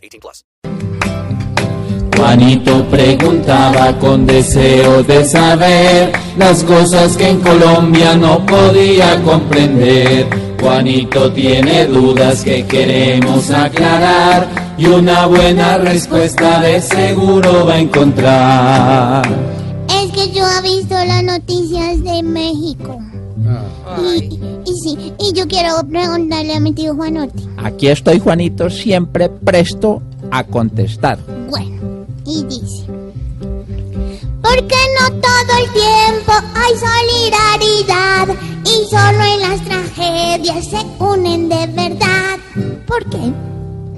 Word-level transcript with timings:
18 0.00 0.20
plus. 0.20 0.44
Juanito 2.20 2.84
preguntaba 2.90 3.98
con 3.98 4.26
deseo 4.26 5.02
de 5.02 5.24
saber 5.24 6.12
las 6.36 6.62
cosas 6.64 7.16
que 7.16 7.30
en 7.30 7.40
Colombia 7.40 8.14
no 8.14 8.44
podía 8.44 9.22
comprender. 9.22 10.28
Juanito 10.60 11.32
tiene 11.32 11.86
dudas 11.86 12.44
que 12.44 12.66
queremos 12.66 13.50
aclarar 13.50 14.48
y 14.76 14.86
una 14.86 15.26
buena 15.26 15.78
respuesta 15.78 16.60
de 16.60 16.82
seguro 16.82 17.64
va 17.64 17.74
a 17.74 17.78
encontrar. 17.78 19.26
Es 19.88 20.12
que 20.12 20.30
yo 20.30 20.44
he 20.46 20.62
visto 20.62 20.94
las 20.94 21.24
noticias 21.24 22.04
de 22.04 22.22
México. 22.22 23.00
Y, 24.20 24.38
y 24.64 24.74
sí, 24.82 25.12
y 25.18 25.32
yo 25.32 25.46
quiero 25.48 25.76
preguntarle 25.88 26.54
a 26.54 26.60
mi 26.60 26.72
tío 26.72 26.94
Juanote. 26.94 27.42
Aquí 27.56 27.88
estoy, 27.88 28.18
Juanito, 28.18 28.70
siempre 28.70 29.28
presto 29.28 30.02
a 30.30 30.44
contestar. 30.44 31.18
Bueno, 31.48 32.06
y 32.26 32.44
dice. 32.44 32.84
Porque 34.42 34.76
no 35.00 35.10
todo 35.20 35.58
el 35.58 35.70
tiempo 35.72 36.32
hay 36.54 36.72
solidaridad 36.76 38.28
y 38.64 38.88
solo 38.88 39.24
en 39.24 39.40
las 39.40 39.60
tragedias 39.64 40.66
se 40.66 41.02
unen 41.02 41.48
de 41.48 41.66
verdad. 41.66 42.38
¿Por 42.86 43.04
qué? 43.10 43.32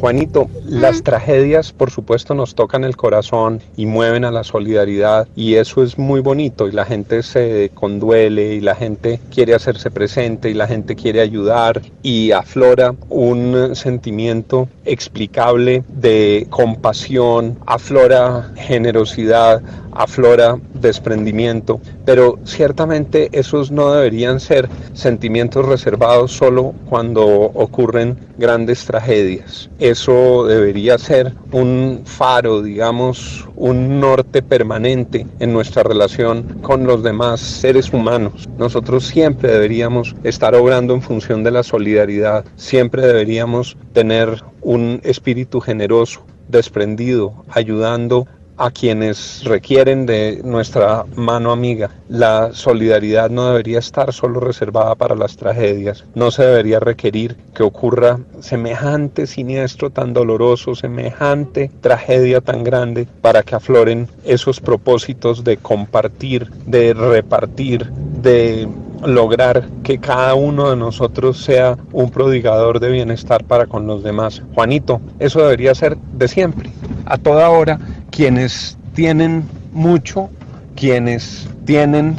Juanito, 0.02 0.50
las 0.66 1.04
tragedias 1.04 1.72
por 1.72 1.92
supuesto 1.92 2.34
nos 2.34 2.56
tocan 2.56 2.82
el 2.82 2.96
corazón 2.96 3.60
y 3.76 3.86
mueven 3.86 4.24
a 4.24 4.32
la 4.32 4.42
solidaridad 4.42 5.28
y 5.36 5.54
eso 5.54 5.84
es 5.84 5.96
muy 5.96 6.18
bonito 6.18 6.66
y 6.66 6.72
la 6.72 6.84
gente 6.84 7.22
se 7.22 7.70
conduele 7.72 8.54
y 8.54 8.60
la 8.60 8.74
gente 8.74 9.20
quiere 9.32 9.54
hacerse 9.54 9.92
presente 9.92 10.50
y 10.50 10.54
la 10.54 10.66
gente 10.66 10.96
quiere 10.96 11.20
ayudar 11.20 11.82
y 12.02 12.32
aflora 12.32 12.96
un 13.10 13.76
sentimiento 13.76 14.68
explicable 14.84 15.84
de 15.86 16.48
compasión, 16.50 17.60
aflora 17.64 18.50
generosidad, 18.56 19.62
aflora 19.92 20.58
desprendimiento, 20.74 21.80
pero 22.04 22.38
ciertamente 22.44 23.28
esos 23.32 23.70
no 23.70 23.92
deberían 23.92 24.40
ser 24.40 24.68
sentimientos 24.94 25.64
reservados 25.66 26.32
solo 26.32 26.74
cuando 26.88 27.24
ocurren 27.24 28.18
grandes 28.36 28.84
tragedias. 28.84 29.70
Eso 29.92 30.46
debería 30.46 30.96
ser 30.96 31.34
un 31.50 32.00
faro, 32.06 32.62
digamos, 32.62 33.46
un 33.56 34.00
norte 34.00 34.40
permanente 34.40 35.26
en 35.38 35.52
nuestra 35.52 35.82
relación 35.82 36.60
con 36.62 36.86
los 36.86 37.02
demás 37.02 37.40
seres 37.40 37.92
humanos. 37.92 38.48
Nosotros 38.56 39.06
siempre 39.06 39.52
deberíamos 39.52 40.16
estar 40.24 40.54
obrando 40.54 40.94
en 40.94 41.02
función 41.02 41.44
de 41.44 41.50
la 41.50 41.62
solidaridad, 41.62 42.46
siempre 42.56 43.06
deberíamos 43.06 43.76
tener 43.92 44.42
un 44.62 44.98
espíritu 45.04 45.60
generoso, 45.60 46.24
desprendido, 46.48 47.44
ayudando 47.50 48.26
a 48.62 48.70
quienes 48.70 49.42
requieren 49.42 50.06
de 50.06 50.40
nuestra 50.44 51.04
mano 51.16 51.50
amiga. 51.50 51.90
La 52.08 52.52
solidaridad 52.52 53.28
no 53.28 53.48
debería 53.48 53.80
estar 53.80 54.12
solo 54.12 54.38
reservada 54.38 54.94
para 54.94 55.16
las 55.16 55.36
tragedias, 55.36 56.04
no 56.14 56.30
se 56.30 56.44
debería 56.44 56.78
requerir 56.78 57.36
que 57.56 57.64
ocurra 57.64 58.20
semejante 58.38 59.26
siniestro 59.26 59.90
tan 59.90 60.12
doloroso, 60.12 60.76
semejante 60.76 61.72
tragedia 61.80 62.40
tan 62.40 62.62
grande 62.62 63.08
para 63.20 63.42
que 63.42 63.56
afloren 63.56 64.08
esos 64.24 64.60
propósitos 64.60 65.42
de 65.42 65.56
compartir, 65.56 66.48
de 66.64 66.94
repartir, 66.94 67.90
de 67.90 68.68
lograr 69.04 69.68
que 69.82 69.98
cada 69.98 70.34
uno 70.34 70.70
de 70.70 70.76
nosotros 70.76 71.42
sea 71.42 71.76
un 71.92 72.12
prodigador 72.12 72.78
de 72.78 72.90
bienestar 72.90 73.42
para 73.42 73.66
con 73.66 73.88
los 73.88 74.04
demás. 74.04 74.40
Juanito, 74.54 75.00
eso 75.18 75.40
debería 75.40 75.74
ser 75.74 75.96
de 75.96 76.28
siempre, 76.28 76.70
a 77.06 77.18
toda 77.18 77.50
hora 77.50 77.80
quienes 78.12 78.76
tienen 78.94 79.44
mucho, 79.72 80.30
quienes 80.76 81.48
tienen 81.64 82.16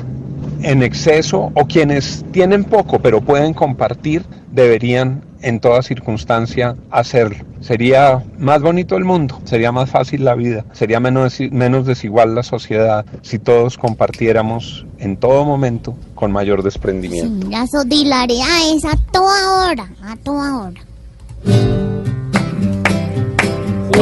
en 0.63 0.83
exceso 0.83 1.51
o 1.53 1.65
quienes 1.65 2.25
tienen 2.31 2.63
poco 2.63 2.99
pero 2.99 3.21
pueden 3.21 3.53
compartir, 3.53 4.25
deberían 4.51 5.21
en 5.41 5.59
toda 5.59 5.83
circunstancia 5.83 6.75
hacerlo. 6.89 7.45
Sería 7.59 8.23
más 8.37 8.61
bonito 8.61 8.95
el 8.97 9.03
mundo, 9.03 9.39
sería 9.43 9.71
más 9.71 9.89
fácil 9.89 10.25
la 10.25 10.35
vida, 10.35 10.65
sería 10.71 10.99
menos, 10.99 11.37
desigual 11.85 12.33
la 12.33 12.43
sociedad 12.43 13.05
si 13.21 13.39
todos 13.39 13.77
compartiéramos 13.77 14.85
en 14.99 15.17
todo 15.17 15.45
momento 15.45 15.95
con 16.15 16.31
mayor 16.31 16.63
desprendimiento. 16.63 17.45
Sí, 17.45 17.51
la 17.51 17.67
solidaridad 17.67 18.75
es 18.75 18.85
a 18.85 18.97
toda 19.11 19.67
hora, 19.67 19.87
a 20.03 20.15
toda 20.17 20.57
hora. 20.57 21.72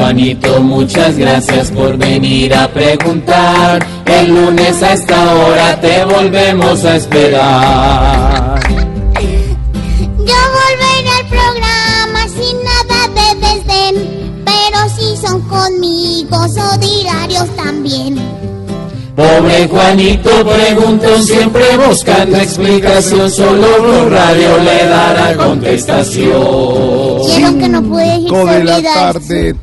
Juanito, 0.02 0.60
muchas 0.62 1.16
gracias 1.16 1.70
por 1.70 1.96
venir 1.96 2.56
a 2.56 2.68
preguntar. 2.68 3.86
El 4.04 4.30
lunes 4.34 4.82
a 4.82 4.94
esta 4.94 5.36
hora 5.36 5.80
te 5.80 6.04
volvemos 6.04 6.84
a 6.86 6.96
esperar. 6.96 8.60
Yo 10.18 10.40
volveré 10.58 11.10
al 11.20 11.28
programa 11.28 12.28
sin 12.30 12.58
nada 12.64 13.08
de 13.10 13.28
desdén, 13.48 14.44
pero 14.44 14.90
si 14.98 15.16
son 15.18 15.40
conmigo, 15.42 16.48
solidarios 16.48 17.56
también. 17.56 18.16
Pobre 19.16 19.68
Juanito 19.68 20.32
preguntó 20.48 21.22
siempre 21.22 21.78
buscando 21.78 22.38
explicación, 22.38 23.30
solo 23.30 23.68
Blue 23.82 24.10
Radio 24.10 24.58
le 24.58 24.88
dará 24.88 25.36
contestación. 25.36 27.20
Quiero 27.28 27.58
que 27.60 27.70
no 27.70 27.84
puede 27.84 28.08
decir 28.08 28.30
Cinco 28.30 28.46
de 28.46 28.64
la 28.64 28.82
tarde, 28.82 29.56